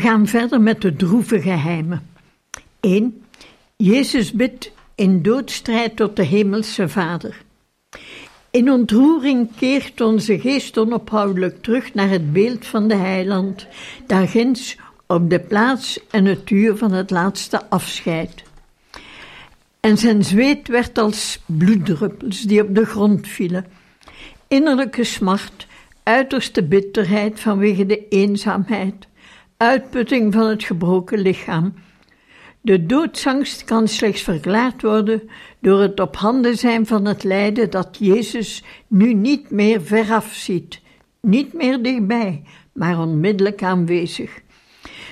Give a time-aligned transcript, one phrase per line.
[0.00, 2.06] We gaan verder met de droeve geheimen.
[2.80, 3.22] 1.
[3.76, 7.42] Jezus bidt in doodstrijd tot de Hemelse Vader.
[8.50, 13.66] In ontroering keert onze geest onophoudelijk terug naar het beeld van de heiland,
[14.06, 14.76] daar ginds
[15.06, 18.42] op de plaats en het uur van het laatste afscheid.
[19.80, 23.66] En zijn zweet werd als bloeddruppels die op de grond vielen.
[24.48, 25.66] Innerlijke smart,
[26.02, 29.08] uiterste bitterheid vanwege de eenzaamheid,
[29.60, 31.74] uitputting van het gebroken lichaam.
[32.60, 37.96] De doodsangst kan slechts verklaard worden door het op handen zijn van het lijden dat
[37.98, 40.80] Jezus nu niet meer veraf ziet,
[41.20, 44.40] niet meer dichtbij, maar onmiddellijk aanwezig.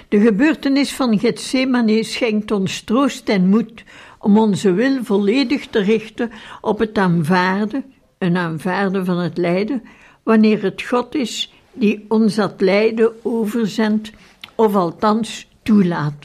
[0.08, 3.84] De gebeurtenis van Gethsemane schenkt ons troost en moed
[4.18, 7.84] om onze wil volledig te richten op het aanvaarden,
[8.18, 9.82] een aanvaarden van het lijden,
[10.22, 14.12] wanneer het God is die ons dat lijden overzendt
[14.58, 16.24] of althans toelaat.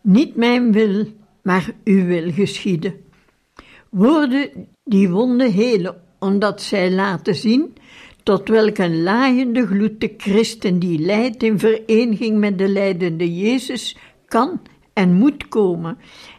[0.00, 1.06] Niet mijn wil,
[1.42, 2.94] maar uw wil geschieden.
[3.90, 7.74] Woorden die wonden helen, omdat zij laten zien
[8.22, 13.96] tot welke laaiende gloed de christen die lijdt in vereniging met de leidende Jezus
[14.26, 14.60] kan
[14.92, 15.98] en moet komen.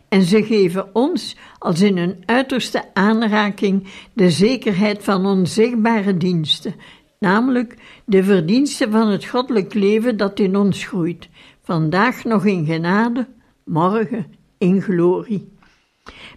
[0.10, 6.76] En ze geven ons, als in een uiterste aanraking, de zekerheid van onzichtbare diensten,
[7.20, 11.30] namelijk de verdiensten van het goddelijk leven dat in ons groeit,
[11.64, 13.28] vandaag nog in genade,
[13.64, 14.26] morgen
[14.58, 15.50] in glorie.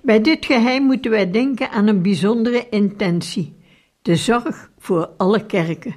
[0.03, 3.57] Bij dit geheim moeten wij denken aan een bijzondere intentie:
[4.03, 5.95] de zorg voor alle kerken.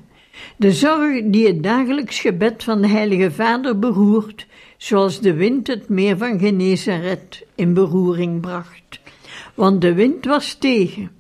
[0.58, 5.90] De zorg die het dagelijks gebed van de Heilige Vader beroert, zoals de wind het
[5.90, 9.00] meer van Genezaret in beroering bracht.
[9.56, 11.12] Want de wind was tegen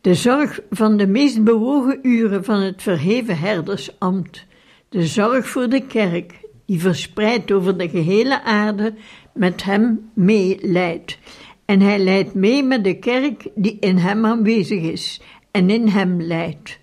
[0.00, 4.46] de zorg van de meest bewogen uren van het verheven herdersambt.
[4.88, 8.94] De zorg voor de kerk, die verspreid over de gehele aarde
[9.34, 11.18] met hem meeleidt.
[11.64, 16.22] En hij leidt mee met de kerk die in hem aanwezig is en in hem
[16.22, 16.78] leidt.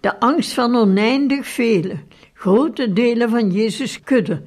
[0.00, 1.96] De angst van oneindig vele,
[2.34, 4.42] grote delen van Jezus' kudde,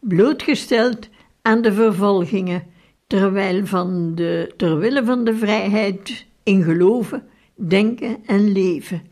[0.00, 1.08] blootgesteld
[1.42, 2.62] aan de vervolgingen,
[3.06, 9.02] terwijl van de, terwille van de vrijheid in geloven denken en leven.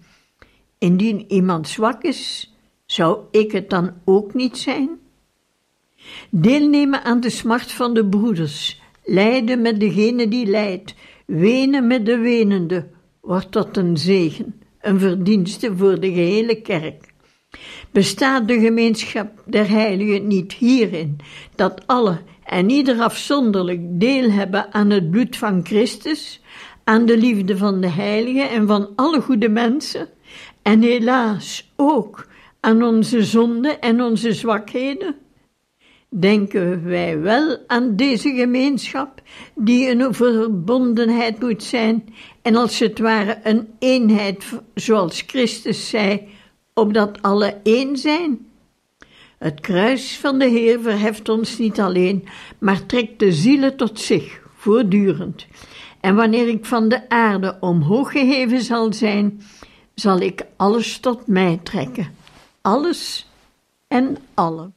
[0.79, 2.53] Indien iemand zwak is,
[2.87, 4.91] zou ik het dan ook niet zijn?
[6.31, 10.95] Deelnemen aan de smart van de broeders, lijden met degene die lijdt,
[11.27, 12.89] wenen met de wenende,
[13.21, 17.13] wordt tot een zegen, een verdienste voor de gehele kerk.
[17.91, 21.17] Bestaat de gemeenschap der heiligen niet hierin,
[21.55, 26.41] dat alle en ieder afzonderlijk deel hebben aan het bloed van Christus,
[26.85, 30.09] aan de liefde van de heiligen en van alle goede mensen,
[30.63, 32.27] en helaas ook
[32.61, 35.17] aan onze zonden en onze zwakheden?
[36.09, 39.23] Denken wij wel aan deze gemeenschap,
[39.55, 44.45] die een verbondenheid moet zijn en als het ware een eenheid,
[44.75, 46.29] zoals Christus zei,
[46.75, 48.47] opdat alle één zijn?
[49.39, 52.25] Het kruis van de Heer verheft ons niet alleen,
[52.59, 55.47] maar trekt de zielen tot zich, voortdurend.
[56.03, 59.43] En wanneer ik van de aarde omhoog geheven zal zijn,
[59.95, 62.15] zal ik alles tot mij trekken.
[62.61, 63.29] Alles
[63.89, 64.75] en allen.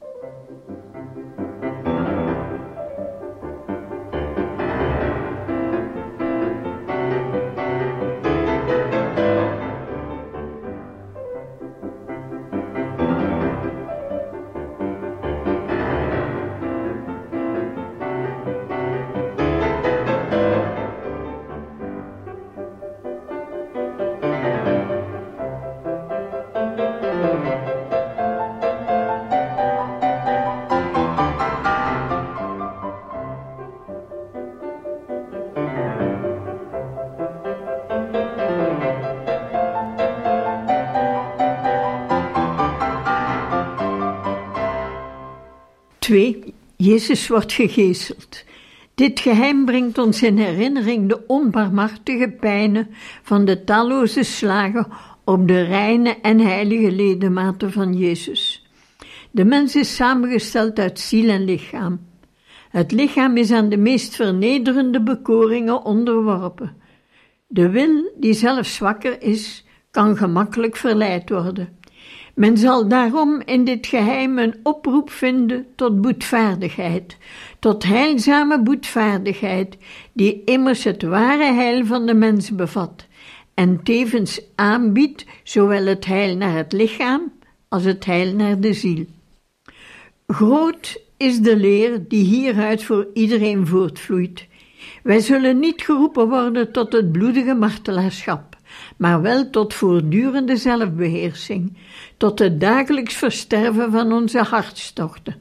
[46.06, 46.54] 2.
[46.76, 48.44] Jezus wordt gegezeld.
[48.96, 52.88] Dit geheim brengt ons in herinnering de onbarmhartige pijnen
[53.24, 54.88] van de talloze slagen
[55.24, 58.68] op de reine en heilige ledematen van Jezus.
[59.32, 62.00] De mens is samengesteld uit ziel en lichaam.
[62.70, 66.76] Het lichaam is aan de meest vernederende bekoringen onderworpen.
[67.48, 71.75] De wil, die zelf zwakker is, kan gemakkelijk verleid worden.
[72.36, 77.18] Men zal daarom in dit geheim een oproep vinden tot boetvaardigheid,
[77.60, 79.78] tot heilzame boetvaardigheid,
[80.14, 83.06] die immers het ware heil van de mens bevat
[83.56, 87.34] en tevens aanbiedt zowel het heil naar het lichaam
[87.68, 89.06] als het heil naar de ziel.
[90.28, 94.48] Groot is de leer die hieruit voor iedereen voortvloeit.
[95.04, 98.55] Wij zullen niet geroepen worden tot het bloedige martelaarschap,
[98.98, 101.78] maar wel tot voortdurende zelfbeheersing,
[102.18, 105.36] tot het dagelijks versterven van onze hartstochten.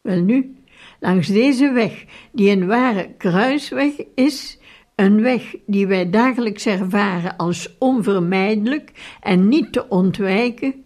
[0.00, 0.54] Welnu,
[1.00, 4.58] langs deze weg, die een ware kruisweg is,
[4.94, 10.84] een weg die wij dagelijks ervaren als onvermijdelijk en niet te ontwijken,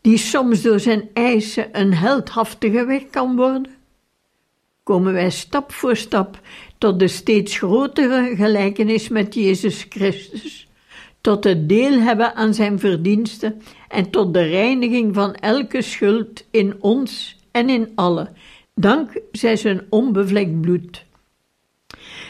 [0.00, 3.74] die soms door zijn eisen een heldhaftige weg kan worden,
[4.82, 6.40] komen wij stap voor stap
[6.78, 10.65] tot de steeds grotere gelijkenis met Jezus Christus,
[11.26, 16.74] tot het deel hebben aan zijn verdiensten en tot de reiniging van elke schuld in
[16.80, 18.28] ons en in alle,
[18.74, 21.04] dank zij zijn onbevlekt bloed.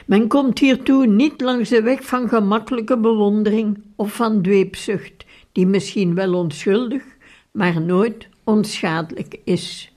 [0.07, 6.15] Men komt hiertoe niet langs de weg van gemakkelijke bewondering of van dweepzucht, die misschien
[6.15, 7.03] wel onschuldig,
[7.51, 9.93] maar nooit onschadelijk is.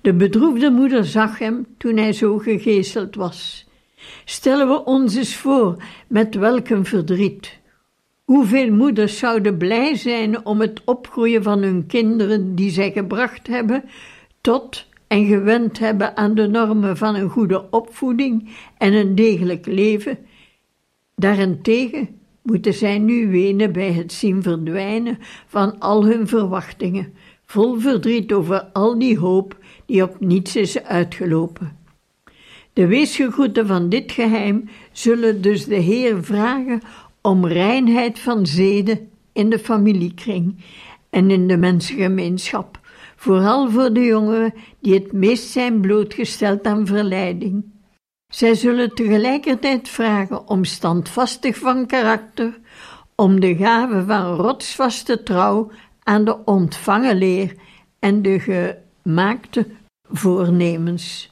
[0.00, 3.66] De bedroefde moeder zag hem toen hij zo gegeeseld was.
[4.24, 7.58] Stellen we ons eens voor met welk een verdriet.
[8.30, 13.84] Hoeveel moeders zouden blij zijn om het opgroeien van hun kinderen die zij gebracht hebben
[14.40, 18.48] tot en gewend hebben aan de normen van een goede opvoeding
[18.78, 20.18] en een degelijk leven.
[21.14, 22.08] Daarentegen
[22.42, 27.14] moeten zij nu wenen bij het zien verdwijnen van al hun verwachtingen,
[27.46, 29.56] vol verdriet over al die hoop
[29.86, 31.78] die op niets is uitgelopen.
[32.72, 36.80] De weesgegroeten van dit geheim zullen dus de Heer vragen
[37.22, 40.64] om reinheid van zeden in de familiekring
[41.10, 42.80] en in de mensengemeenschap,
[43.16, 47.64] vooral voor de jongeren die het meest zijn blootgesteld aan verleiding.
[48.32, 52.58] Zij zullen tegelijkertijd vragen om standvastig van karakter,
[53.14, 55.70] om de gave van rotsvaste trouw
[56.02, 57.54] aan de ontvangen leer
[57.98, 58.38] en de
[59.02, 59.66] gemaakte
[60.02, 61.30] voornemens.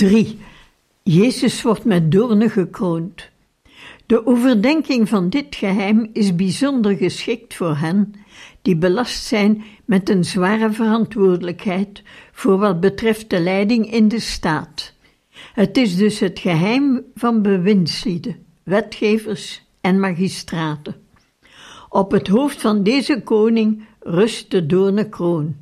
[0.00, 0.38] 3.
[1.02, 3.28] Jezus wordt met doornen gekroond.
[4.06, 8.14] De overdenking van dit geheim is bijzonder geschikt voor hen
[8.62, 12.02] die belast zijn met een zware verantwoordelijkheid
[12.32, 14.94] voor wat betreft de leiding in de staat.
[15.52, 20.94] Het is dus het geheim van bewindslieden, wetgevers en magistraten.
[21.88, 25.56] Op het hoofd van deze koning rust de doornenkroon.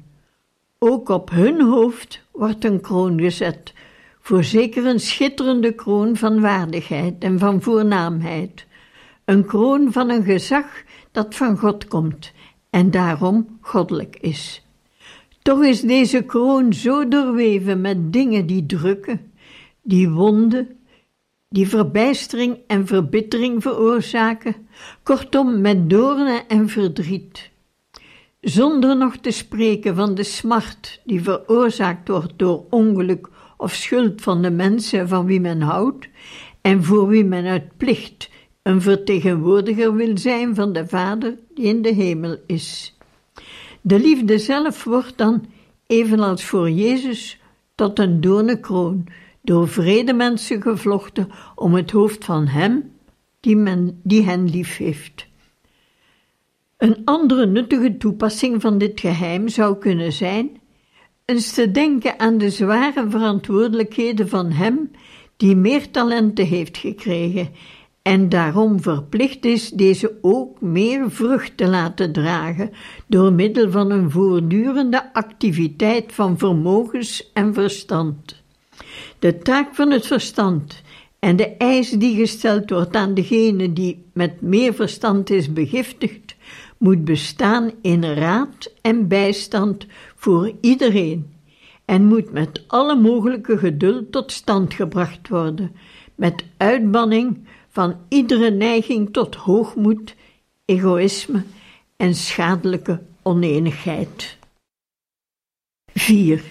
[0.78, 3.72] Ook op hun hoofd wordt een kroon gezet,
[4.28, 8.66] voor zeker een schitterende kroon van waardigheid en van voornaamheid,
[9.24, 10.64] een kroon van een gezag
[11.12, 12.32] dat van God komt
[12.70, 14.62] en daarom goddelijk is.
[15.42, 19.32] Toch is deze kroon zo doorweven met dingen die drukken,
[19.82, 20.68] die wonden,
[21.48, 24.54] die verbijstering en verbittering veroorzaken,
[25.02, 27.50] kortom met doornen en verdriet.
[28.40, 33.28] Zonder nog te spreken van de smart die veroorzaakt wordt door ongeluk
[33.58, 36.08] of schuld van de mensen van wie men houdt
[36.60, 38.30] en voor wie men uit plicht
[38.62, 42.96] een vertegenwoordiger wil zijn van de Vader die in de hemel is.
[43.80, 45.46] De liefde zelf wordt dan,
[45.86, 47.40] evenals voor Jezus,
[47.74, 49.06] tot een doornenkroon,
[49.42, 52.90] door vrede mensen gevlochten om het hoofd van Hem
[53.40, 55.26] die, men, die hen lief heeft.
[56.76, 60.57] Een andere nuttige toepassing van dit geheim zou kunnen zijn
[61.28, 64.90] eens te denken aan de zware verantwoordelijkheden van hem
[65.36, 67.48] die meer talenten heeft gekregen
[68.02, 72.70] en daarom verplicht is deze ook meer vrucht te laten dragen
[73.06, 78.42] door middel van een voortdurende activiteit van vermogens en verstand.
[79.18, 80.82] De taak van het verstand
[81.18, 86.36] en de eis die gesteld wordt aan degene die met meer verstand is begiftigd,
[86.78, 89.86] moet bestaan in raad en bijstand
[90.18, 91.34] voor iedereen
[91.84, 95.76] en moet met alle mogelijke geduld tot stand gebracht worden,
[96.14, 100.14] met uitbanning van iedere neiging tot hoogmoed,
[100.64, 101.42] egoïsme
[101.96, 104.36] en schadelijke oneenigheid.
[105.94, 106.42] 4.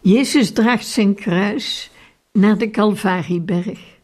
[0.00, 1.90] Jezus draagt zijn kruis
[2.32, 3.94] naar de Calvarieberg.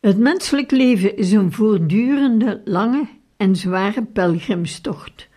[0.00, 5.28] Het menselijk leven is een voortdurende, lange en zware pelgrimstocht.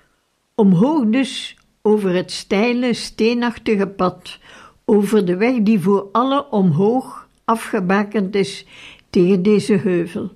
[0.56, 1.56] Omhoog dus
[1.86, 4.40] over het steile, steenachtige pad,
[4.86, 8.66] over de weg die voor alle omhoog afgebakend is
[9.10, 10.32] tegen deze heuvel.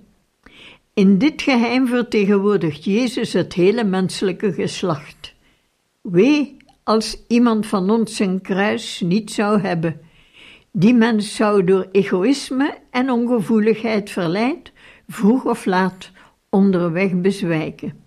[0.93, 5.33] In dit geheim vertegenwoordigt Jezus het hele menselijke geslacht.
[6.01, 9.99] Wee als iemand van ons zijn kruis niet zou hebben.
[10.71, 14.71] Die mens zou door egoïsme en ongevoeligheid verleid,
[15.07, 16.11] vroeg of laat,
[16.49, 18.06] onderweg bezwijken.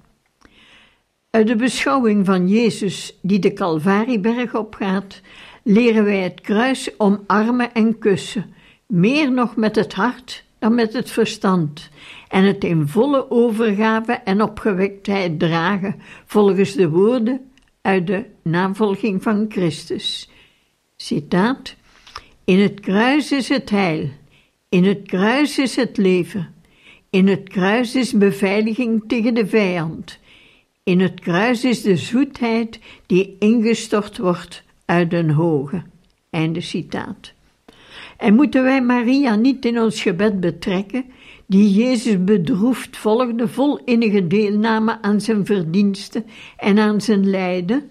[1.30, 5.20] Uit de beschouwing van Jezus die de Calvarieberg opgaat,
[5.62, 8.54] leren wij het kruis omarmen en kussen,
[8.86, 11.88] meer nog met het hart dan met het verstand,
[12.28, 17.40] en het in volle overgave en opgewektheid dragen, volgens de woorden
[17.80, 20.30] uit de navolging van Christus.
[20.96, 21.76] Citaat:
[22.44, 24.08] In het kruis is het heil,
[24.68, 26.54] in het kruis is het leven,
[27.10, 30.19] in het kruis is beveiliging tegen de vijand.
[30.82, 35.82] In het kruis is de zoetheid die ingestort wordt uit den hoge.
[36.30, 37.32] Einde citaat.
[38.16, 41.04] En moeten wij Maria niet in ons gebed betrekken,
[41.46, 46.24] die Jezus bedroefd volgde, vol innige deelname aan zijn verdiensten
[46.56, 47.90] en aan zijn lijden?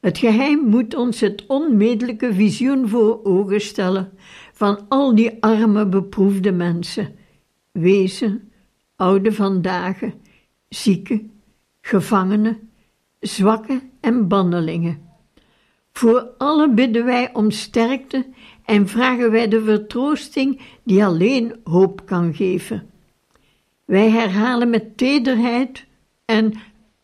[0.00, 4.12] Het geheim moet ons het onmedelijke visioen voor ogen stellen
[4.52, 7.14] van al die arme, beproefde mensen,
[7.72, 8.52] wezen,
[8.96, 9.98] oude vandaag,
[10.68, 11.30] zieken,
[11.82, 12.70] gevangenen,
[13.20, 15.10] zwakken en bannelingen.
[15.92, 18.26] Voor alle bidden wij om sterkte
[18.64, 22.90] en vragen wij de vertroosting die alleen hoop kan geven.
[23.84, 25.84] Wij herhalen met tederheid
[26.24, 26.52] en,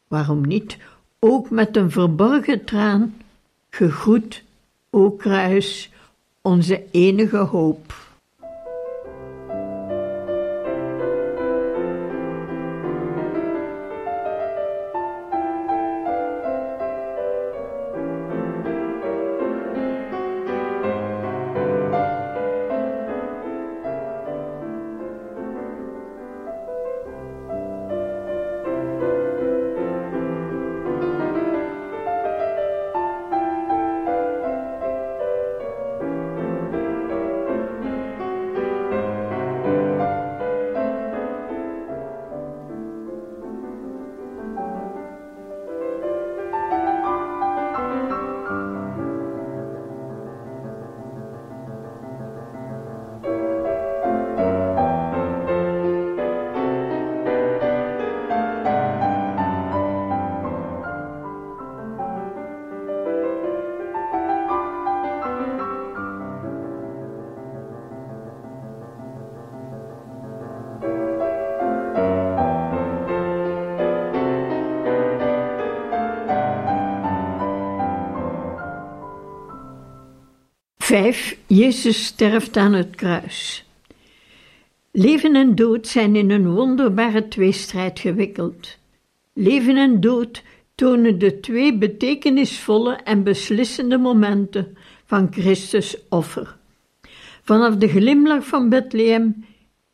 [0.08, 0.78] waarom niet,
[1.18, 3.14] ook met een verborgen traan,
[3.70, 4.44] gegroet,
[4.90, 5.90] o kruis,
[6.42, 8.07] onze enige hoop.
[80.88, 83.64] Vijf, Jezus sterft aan het kruis.
[84.90, 88.78] Leven en dood zijn in een wonderbare tweestrijd gewikkeld.
[89.32, 90.42] Leven en dood
[90.74, 96.56] tonen de twee betekenisvolle en beslissende momenten van Christus offer.
[97.42, 99.44] Vanaf de glimlach van Bethlehem,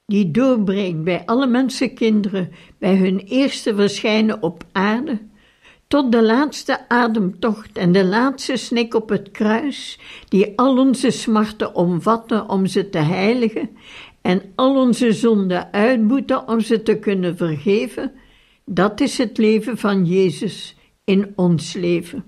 [0.06, 5.18] die doorbreekt bij alle mensenkinderen bij hun eerste verschijnen op aarde,
[5.94, 9.98] tot de laatste ademtocht en de laatste snik op het kruis,
[10.28, 13.70] die al onze smarten omvatten om ze te heiligen
[14.22, 18.12] en al onze zonden uitboeten om ze te kunnen vergeven,
[18.64, 22.24] dat is het leven van Jezus in ons leven.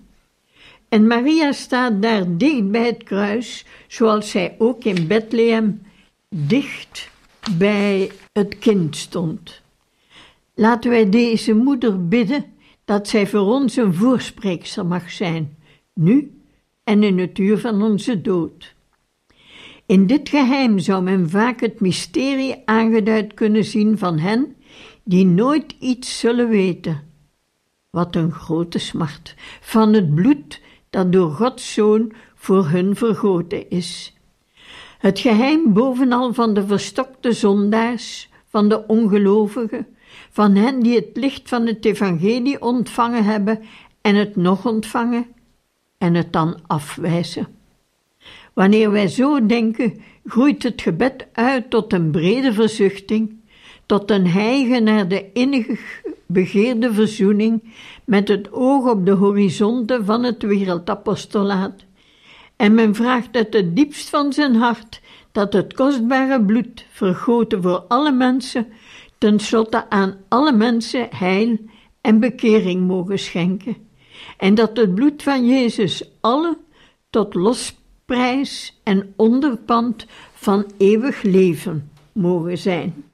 [0.88, 5.82] En Maria staat daar dicht bij het kruis, zoals zij ook in Bethlehem
[6.28, 7.10] dicht
[7.58, 9.60] bij het kind stond.
[10.54, 12.54] Laten wij deze moeder bidden
[12.86, 15.56] dat zij voor ons een voorspreekster mag zijn,
[15.94, 16.40] nu
[16.84, 18.74] en in het uur van onze dood.
[19.86, 24.56] In dit geheim zou men vaak het mysterie aangeduid kunnen zien van hen
[25.04, 27.02] die nooit iets zullen weten.
[27.90, 34.16] Wat een grote smart van het bloed dat door Gods Zoon voor hun vergoten is.
[34.98, 39.86] Het geheim bovenal van de verstokte zondaars, van de ongelovigen,
[40.36, 43.60] van hen die het licht van het evangelie ontvangen hebben
[44.00, 45.26] en het nog ontvangen
[45.98, 47.46] en het dan afwijzen.
[48.52, 53.36] Wanneer wij zo denken, groeit het gebed uit tot een brede verzuchting,
[53.86, 57.62] tot een hijgen naar de innig begeerde verzoening
[58.04, 61.84] met het oog op de horizonten van het wereldapostolaat.
[62.56, 65.00] En men vraagt uit het diepst van zijn hart
[65.32, 68.66] dat het kostbare bloed, vergoten voor alle mensen,
[69.18, 71.58] tenslotte aan alle mensen heil
[72.00, 73.76] en bekering mogen schenken.
[74.36, 76.58] En dat het bloed van Jezus alle
[77.10, 83.04] tot losprijs en onderpand van eeuwig leven mogen zijn.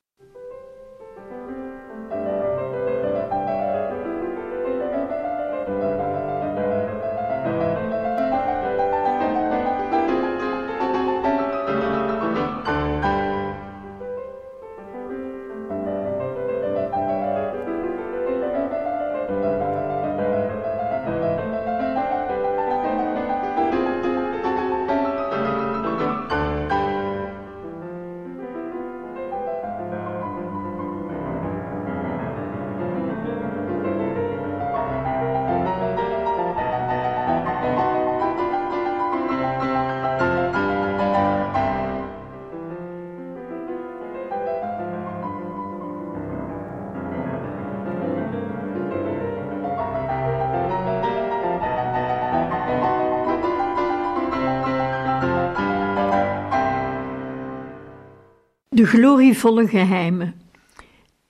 [58.83, 60.35] De glorievolle geheimen.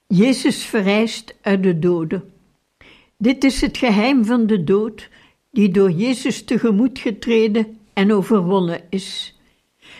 [0.07, 2.23] Jezus verrijst uit de doden.
[3.17, 5.09] Dit is het geheim van de dood,
[5.51, 9.39] die door Jezus tegemoet getreden en overwonnen is.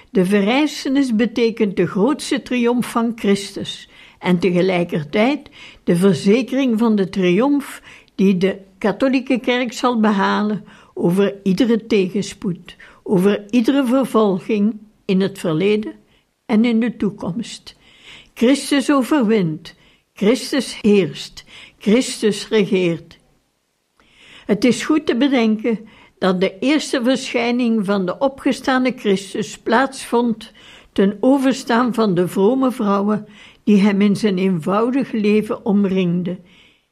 [0.09, 3.89] De verrijzenis betekent de grootste triomf van Christus
[4.19, 5.49] en tegelijkertijd
[5.83, 7.81] de verzekering van de triomf
[8.15, 16.01] die de katholieke kerk zal behalen over iedere tegenspoed, over iedere vervolging in het verleden
[16.53, 17.75] en in de toekomst.
[18.33, 19.75] Christus overwint,
[20.13, 21.45] Christus heerst,
[21.77, 23.19] Christus regeert.
[24.45, 25.79] Het is goed te bedenken
[26.17, 30.51] dat de eerste verschijning van de opgestane Christus plaatsvond
[30.91, 33.27] ten overstaan van de vrome vrouwen
[33.63, 36.39] die hem in zijn eenvoudig leven omringden,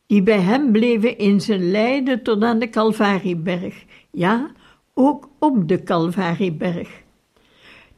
[0.08, 4.52] die bij hem bleven in zijn lijden tot aan de Calvarieberg, ja,
[4.94, 7.01] ook op de Calvarieberg.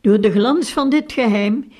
[0.03, 1.71] Door de glans van dit geheim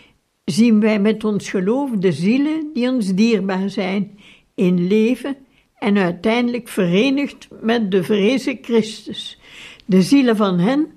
[0.45, 4.19] zien wij met ons geloof de zielen die ons dierbaar zijn,
[4.55, 5.36] in leven
[5.75, 9.39] en uiteindelijk verenigd met de vrezen Christus,
[9.86, 10.88] de zielen van hen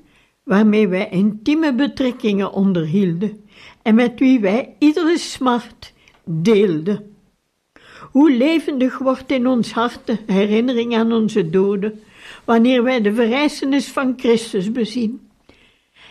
[0.42, 3.44] waarmee wij intieme betrekkingen onderhielden
[3.82, 5.92] en met wie wij iedere smart
[6.24, 7.16] deelden.
[8.10, 12.00] Hoe levendig wordt in ons hart de herinnering aan onze doden,
[12.44, 15.25] wanneer wij de verrijzenis van Christus bezien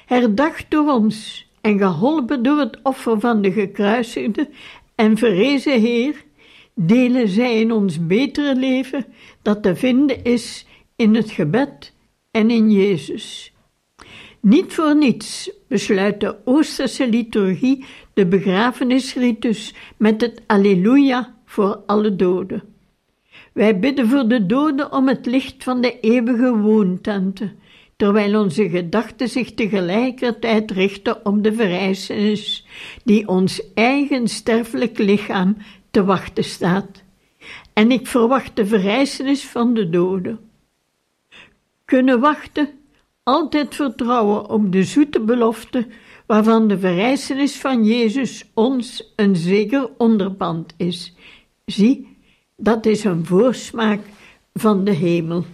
[0.06, 4.50] herdacht door ons en geholpen door het offer van de gekruisigde
[4.96, 6.24] en verrezen Heer,
[6.74, 9.06] delen zij in ons betere leven
[9.42, 10.66] dat te vinden is
[10.96, 11.94] in het gebed
[12.32, 13.54] en in Jezus.
[14.40, 22.64] Niet voor niets besluit de Oosterse liturgie de begrafenisritus met het Alleluia voor alle doden.
[23.54, 27.60] Wij bidden voor de doden om het licht van de eeuwige woontenten,
[27.96, 32.68] terwijl onze gedachten zich tegelijkertijd richten op de verrijzenis
[33.04, 35.58] die ons eigen sterfelijk lichaam
[35.92, 37.04] te wachten staat.
[37.74, 40.40] En ik verwacht de verrijzenis van de doden.
[41.86, 42.70] Kunnen wachten,
[43.24, 45.88] altijd vertrouwen op de zoete belofte
[46.26, 51.14] waarvan de verrijzenis van Jezus ons een zeker onderpand is.
[51.66, 52.18] Zie,
[52.58, 54.00] dat is een voorsmaak
[54.54, 55.46] van de hemel.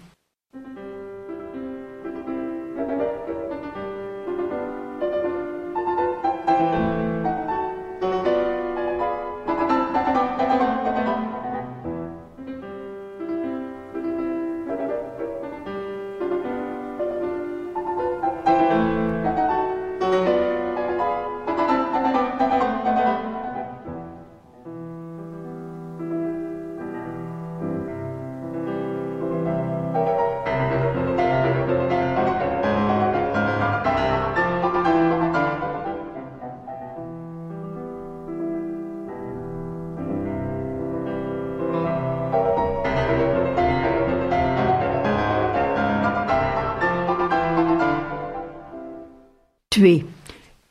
[49.82, 50.06] 2.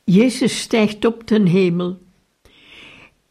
[0.03, 1.99] Jezus stijgt op ten hemel.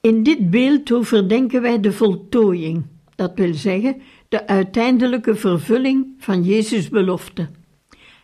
[0.01, 2.83] In dit beeld overdenken wij de voltooiing,
[3.15, 7.49] dat wil zeggen de uiteindelijke vervulling van Jezus' belofte.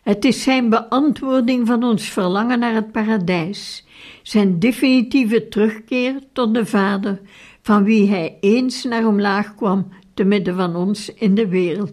[0.03, 3.87] Het is zijn beantwoording van ons verlangen naar het paradijs,
[4.23, 7.21] zijn definitieve terugkeer tot de Vader,
[7.62, 11.92] van wie hij eens naar omlaag kwam te midden van ons in de wereld,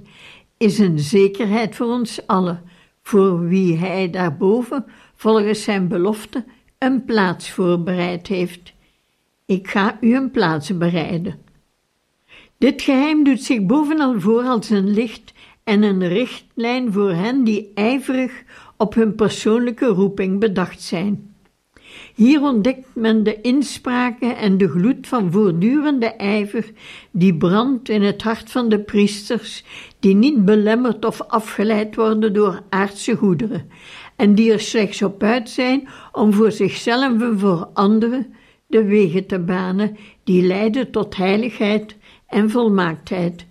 [0.58, 2.62] is een zekerheid voor ons allen,
[3.04, 4.86] voor wie hij daarboven
[5.24, 6.44] volgens zijn belofte
[6.78, 8.74] een plaats voorbereid heeft.
[9.46, 11.40] Ik ga u een plaats bereiden.
[12.58, 15.34] Dit geheim doet zich bovenal voor als een licht
[15.64, 18.44] en een richtlijn voor hen die ijverig
[18.78, 21.34] op hun persoonlijke roeping bedacht zijn.
[22.16, 26.72] Hier ontdekt men de inspraken en de gloed van voortdurende ijver
[27.12, 29.64] die brandt in het hart van de priesters,
[30.00, 33.70] die niet belemmerd of afgeleid worden door aardse goederen,
[34.16, 38.34] en die er slechts op uit zijn om voor zichzelf en voor anderen
[38.68, 41.96] de wegen te banen die leiden tot heiligheid
[42.28, 43.46] en volmaaktheid.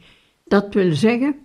[0.45, 1.37] Dat wil zeggen,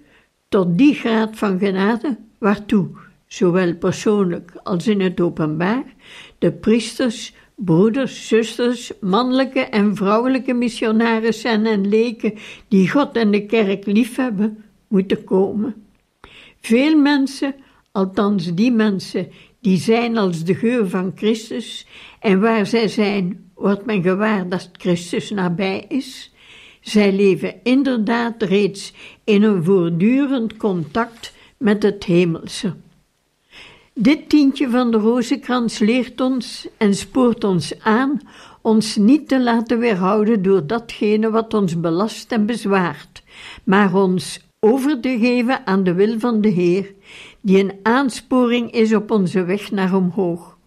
[0.50, 2.88] tot die graad van genade waartoe,
[3.28, 5.84] zowel persoonlijk als in het openbaar,
[6.38, 12.34] de priesters, broeders, zusters, mannelijke en vrouwelijke missionarissen en leken
[12.68, 15.76] die God en de kerk liefhebben, moeten komen.
[16.62, 17.56] Veel mensen
[17.98, 19.28] althans die mensen
[19.60, 21.86] die zijn als de geur van Christus,
[22.20, 26.32] en waar zij zijn, wordt men gewaar dat Christus nabij is.
[26.82, 32.76] Zij leven inderdaad reeds in een voortdurend contact met het hemelse.
[33.94, 38.22] Dit tientje van de rozenkrans leert ons en spoort ons aan
[38.62, 43.24] ons niet te laten weerhouden door datgene wat ons belast en bezwaart,
[43.64, 46.94] maar ons over te geven aan de wil van de Heer,
[47.42, 50.58] die een aansporing is op onze weg naar omhoog.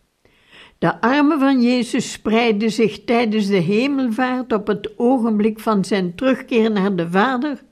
[0.79, 6.71] De armen van Jezus spreidden zich tijdens de hemelvaart op het ogenblik van zijn terugkeer
[6.71, 7.63] naar de Vader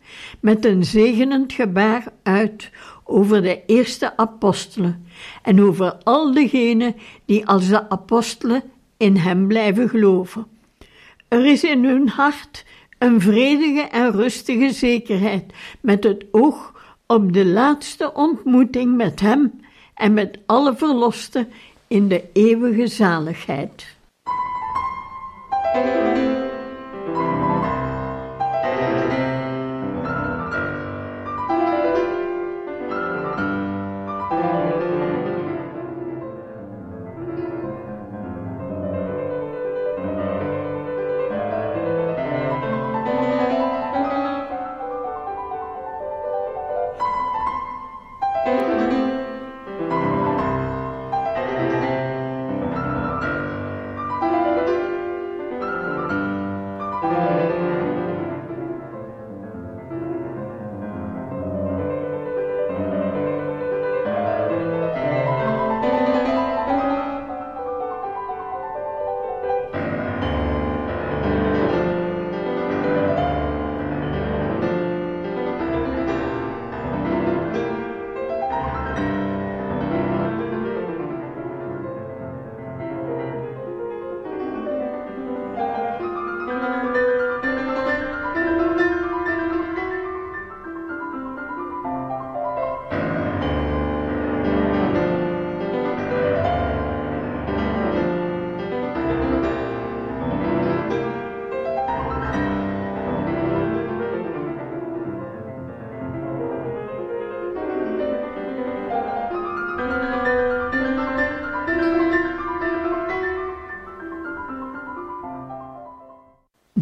[0.41, 2.71] met een zegenend gebaar uit
[3.05, 5.07] over de eerste apostelen
[5.43, 8.63] en over al degenen die als de apostelen
[8.97, 10.47] in hem blijven geloven.
[11.29, 12.65] Er is in hun hart
[12.99, 16.73] een vredige en rustige zekerheid met het oog
[17.07, 19.61] op de laatste ontmoeting met Hem
[19.95, 21.49] en met alle verlosten
[21.87, 23.97] in de eeuwige zaligheid.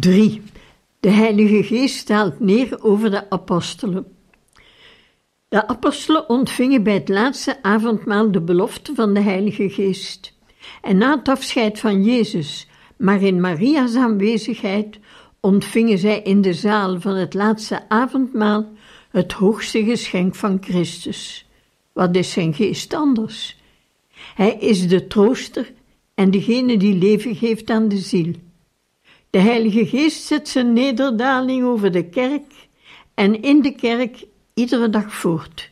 [0.07, 0.41] 3.
[0.99, 4.05] De Heilige Geest daalt neer over de apostelen.
[5.47, 10.33] De apostelen ontvingen bij het laatste avondmaal de belofte van de Heilige Geest.
[10.81, 12.67] En na het afscheid van Jezus,
[12.97, 14.99] maar in Maria's aanwezigheid,
[15.39, 18.67] ontvingen zij in de zaal van het laatste avondmaal
[19.09, 21.45] het hoogste geschenk van Christus.
[21.93, 23.57] Wat is zijn geest anders?
[24.35, 25.73] Hij is de trooster
[26.13, 28.33] en degene die leven geeft aan de ziel.
[29.29, 32.67] De Heilige Geest zet zijn nederdaling over de kerk
[33.13, 35.71] en in de kerk iedere dag voort.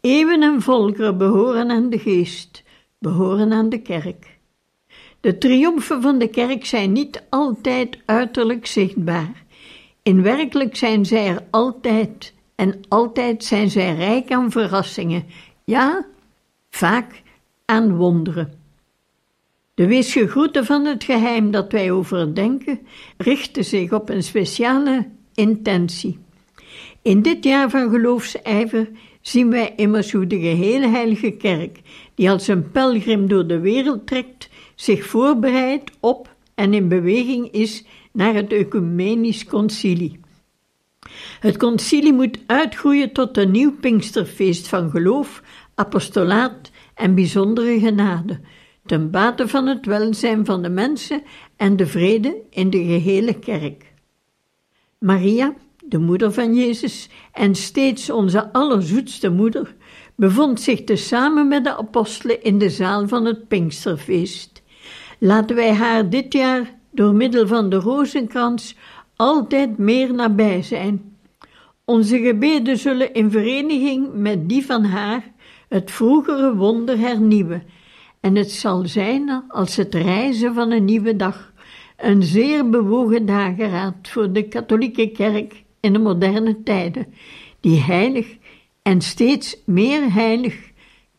[0.00, 2.62] Eeuwen en volkeren behoren aan de Geest,
[2.98, 4.38] behoren aan de kerk.
[5.20, 9.44] De triomfen van de kerk zijn niet altijd uiterlijk zichtbaar.
[10.02, 15.24] In werkelijk zijn zij er altijd en altijd zijn zij rijk aan verrassingen,
[15.64, 16.06] ja,
[16.70, 17.22] vaak
[17.64, 18.63] aan wonderen.
[19.74, 22.80] De weesgegroeten van het geheim dat wij overdenken
[23.16, 26.18] richten zich op een speciale intentie.
[27.02, 28.88] In dit jaar van geloofsijver
[29.20, 31.80] zien wij immers hoe de gehele heilige kerk,
[32.14, 37.84] die als een pelgrim door de wereld trekt, zich voorbereidt op en in beweging is
[38.12, 40.20] naar het ecumenisch concilie.
[41.40, 45.42] Het concilie moet uitgroeien tot een nieuw Pinksterfeest van geloof,
[45.74, 48.40] apostolaat en bijzondere genade,
[48.86, 51.22] ten bate van het welzijn van de mensen
[51.56, 53.92] en de vrede in de gehele kerk.
[54.98, 59.74] Maria, de moeder van Jezus en steeds onze allerzoetste moeder,
[60.14, 64.62] bevond zich tezamen met de apostelen in de zaal van het Pinksterfeest.
[65.18, 68.76] Laten wij haar dit jaar door middel van de rozenkrans
[69.16, 71.16] altijd meer nabij zijn.
[71.84, 75.32] Onze gebeden zullen in vereniging met die van haar
[75.68, 77.62] het vroegere wonder hernieuwen,
[78.24, 81.52] en het zal zijn als het reizen van een nieuwe dag,
[81.96, 87.14] een zeer bewogen dageraad voor de katholieke kerk in de moderne tijden,
[87.60, 88.36] die heilig
[88.82, 90.70] en steeds meer heilig,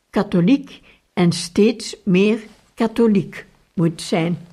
[0.10, 0.82] katholiek
[1.13, 2.39] en steeds meer
[2.74, 4.45] katholiek moet zijn.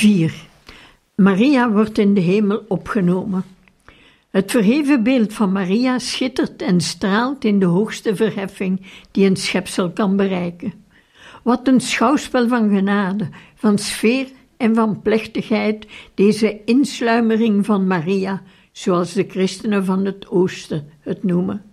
[0.00, 0.34] 4.
[1.14, 3.44] Maria wordt in de hemel opgenomen.
[4.30, 9.90] Het verheven beeld van Maria schittert en straalt in de hoogste verheffing die een schepsel
[9.90, 10.72] kan bereiken.
[11.42, 19.12] Wat een schouwspel van genade, van sfeer en van plechtigheid, deze insluimering van Maria, zoals
[19.12, 21.64] de christenen van het oosten het noemen.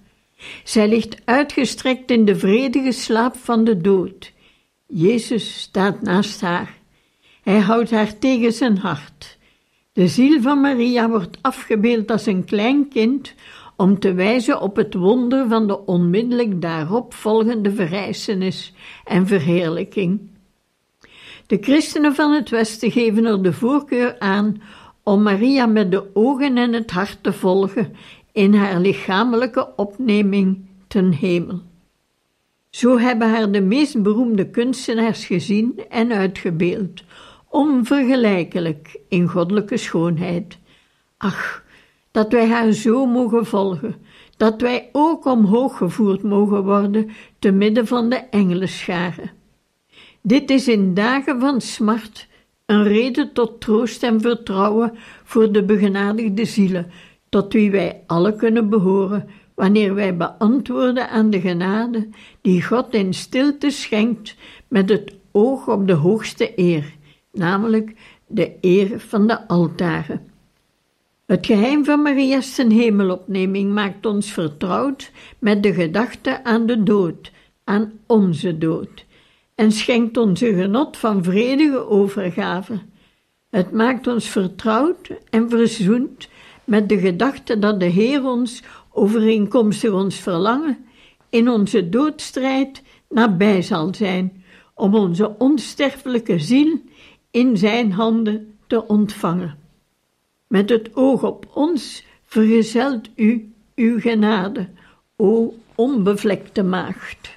[0.64, 4.34] Zij ligt uitgestrekt in de vredige slaap van de dood.
[4.88, 6.77] Jezus staat naast haar.
[7.48, 9.38] Hij houdt haar tegen zijn hart.
[9.94, 13.34] De ziel van Maria wordt afgebeeld als een klein kind
[13.76, 18.74] om te wijzen op het wonder van de onmiddellijk daarop volgende verrijzenis
[19.06, 20.20] en verheerlijking.
[21.46, 24.62] De christenen van het Westen geven er de voorkeur aan
[25.04, 27.96] om Maria met de ogen en het hart te volgen
[28.32, 31.62] in haar lichamelijke opneming ten hemel.
[32.70, 37.04] Zo hebben haar de meest beroemde kunstenaars gezien en uitgebeeld,
[37.58, 40.58] onvergelijkelijk in goddelijke schoonheid.
[41.18, 41.64] Ach,
[42.12, 43.96] dat wij haar zo mogen volgen,
[44.38, 49.32] dat wij ook omhoog gevoerd mogen worden te midden van de engelenscharen.
[50.22, 52.28] Dit is in dagen van smart
[52.66, 54.94] een reden tot troost en vertrouwen
[55.24, 56.92] voor de begenadigde zielen,
[57.30, 62.10] tot wie wij alle kunnen behoren, wanneer wij beantwoorden aan de genade
[62.42, 64.36] die God in stilte schenkt
[64.68, 66.96] met het oog op de hoogste eer
[67.38, 67.94] namelijk
[68.28, 70.30] de eer van de altaren.
[71.26, 77.32] Het geheim van Maria's ten hemelopneming maakt ons vertrouwd met de gedachte aan de dood,
[77.64, 79.06] aan onze dood,
[79.56, 82.80] en schenkt ons een genot van vredige overgave.
[83.50, 86.30] Het maakt ons vertrouwd en verzoend
[86.64, 90.86] met de gedachte dat de Heer ons, overeenkomstig ons verlangen,
[91.30, 94.44] in onze doodstrijd nabij zal zijn,
[94.76, 96.82] om onze onsterfelijke ziel
[97.38, 99.58] in Zijn handen te ontvangen.
[100.48, 104.70] Met het oog op ons vergezelt u uw genade,
[105.16, 107.37] o onbevlekte maagd.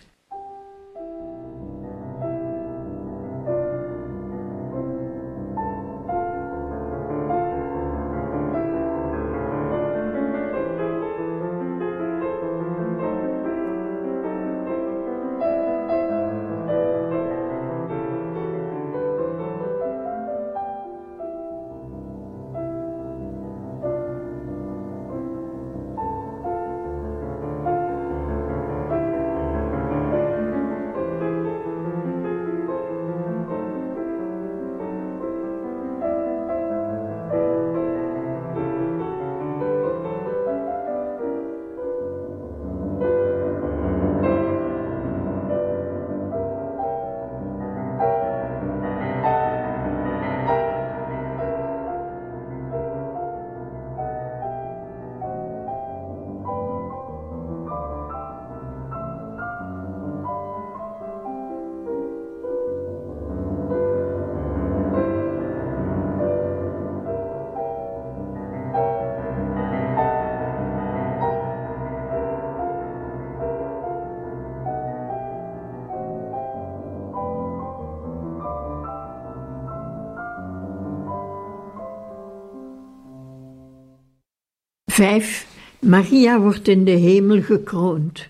[85.01, 85.47] Vijf.
[85.79, 88.29] Maria wordt in de hemel gekroond.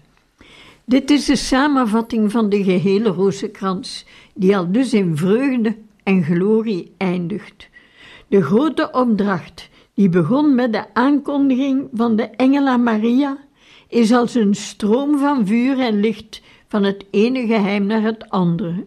[0.85, 6.92] Dit is de samenvatting van de gehele rozenkrans, die al dus in vreugde en glorie
[6.96, 7.68] eindigt.
[8.28, 13.38] De grote opdracht, die begon met de aankondiging van de engel aan Maria,
[13.88, 18.85] is als een stroom van vuur en licht van het ene geheim naar het andere.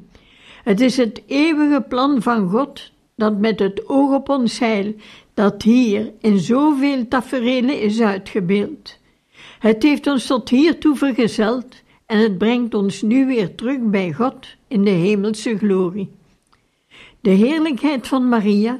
[0.63, 4.95] Het is het eeuwige plan van God dat met het oog op ons heil
[5.33, 8.97] dat hier in zoveel taferelen is uitgebeeld.
[9.59, 14.47] Het heeft ons tot hiertoe vergezeld en het brengt ons nu weer terug bij God
[14.67, 16.11] in de hemelse glorie.
[17.21, 18.79] De heerlijkheid van Maria,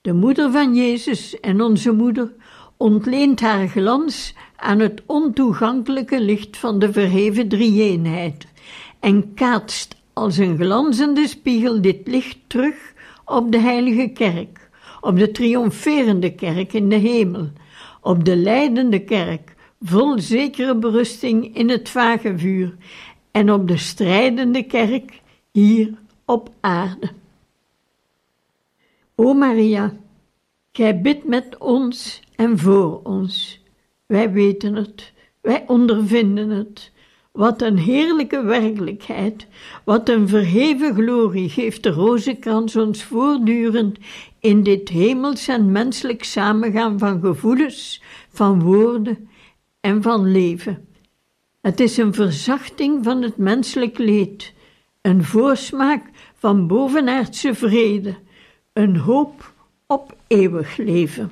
[0.00, 2.32] de moeder van Jezus en onze moeder,
[2.76, 8.46] ontleent haar glans aan het ontoegankelijke licht van de verheven drie-eenheid
[9.00, 12.94] en kaatst als een glanzende spiegel dit licht terug
[13.26, 14.66] op de heilige kerk
[15.06, 17.50] op de triomferende kerk in de hemel,
[18.00, 22.76] op de leidende kerk, vol zekere berusting in het vage vuur,
[23.30, 25.20] en op de strijdende kerk
[25.52, 27.10] hier op aarde.
[29.14, 29.96] O Maria,
[30.72, 33.60] gij bidt met ons en voor ons.
[34.06, 36.92] Wij weten het, wij ondervinden het.
[37.36, 39.46] Wat een heerlijke werkelijkheid,
[39.84, 43.98] wat een verheven glorie geeft de rozenkrans ons voortdurend
[44.40, 49.28] in dit hemels en menselijk samengaan van gevoelens, van woorden
[49.80, 50.88] en van leven.
[51.60, 54.52] Het is een verzachting van het menselijk leed,
[55.00, 56.02] een voorsmaak
[56.34, 58.14] van bovenaardse vrede,
[58.72, 59.52] een hoop
[59.86, 61.30] op eeuwig leven.